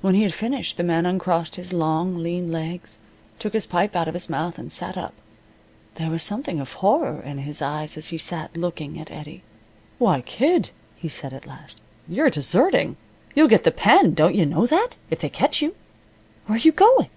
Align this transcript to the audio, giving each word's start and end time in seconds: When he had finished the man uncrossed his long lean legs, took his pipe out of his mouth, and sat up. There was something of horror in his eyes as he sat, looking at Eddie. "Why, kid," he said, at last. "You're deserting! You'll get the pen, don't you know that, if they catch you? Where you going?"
When 0.00 0.14
he 0.14 0.22
had 0.22 0.32
finished 0.32 0.76
the 0.76 0.84
man 0.84 1.06
uncrossed 1.06 1.56
his 1.56 1.72
long 1.72 2.18
lean 2.18 2.52
legs, 2.52 3.00
took 3.40 3.52
his 3.52 3.66
pipe 3.66 3.96
out 3.96 4.06
of 4.06 4.14
his 4.14 4.30
mouth, 4.30 4.60
and 4.60 4.70
sat 4.70 4.96
up. 4.96 5.12
There 5.96 6.08
was 6.08 6.22
something 6.22 6.60
of 6.60 6.74
horror 6.74 7.20
in 7.20 7.38
his 7.38 7.60
eyes 7.60 7.96
as 7.96 8.06
he 8.10 8.16
sat, 8.16 8.56
looking 8.56 8.96
at 9.00 9.10
Eddie. 9.10 9.42
"Why, 9.98 10.20
kid," 10.20 10.70
he 10.94 11.08
said, 11.08 11.32
at 11.32 11.48
last. 11.48 11.80
"You're 12.08 12.30
deserting! 12.30 12.96
You'll 13.34 13.48
get 13.48 13.64
the 13.64 13.72
pen, 13.72 14.14
don't 14.14 14.36
you 14.36 14.46
know 14.46 14.66
that, 14.66 14.94
if 15.10 15.18
they 15.18 15.28
catch 15.28 15.60
you? 15.60 15.74
Where 16.46 16.58
you 16.60 16.70
going?" 16.70 17.10